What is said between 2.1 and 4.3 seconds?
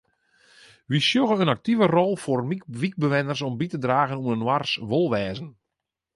foar wykbewenners om by te dragen